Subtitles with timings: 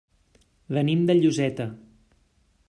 [0.77, 1.69] Venim de Lloseta.